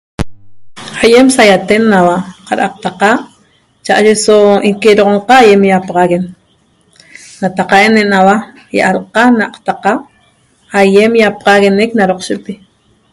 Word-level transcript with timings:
ayem 1.03 1.27
sayaten 1.37 1.83
nahua 1.91 2.17
qadaqtaqa 2.47 3.09
chaaye 3.85 4.13
sohua 4.25 4.57
qadquedoxonaqa 4.63 5.33
ayem 5.43 5.61
yapaxaguen 5.71 6.25
nataq 7.41 7.71
en 7.87 7.95
nahua 8.13 8.35
ialaqa 8.77 9.23
naaqtaqa 9.39 9.91
ayem 10.81 11.11
yapaxaguenec 11.21 11.91
na 11.95 12.03
docshepi. 12.11 12.53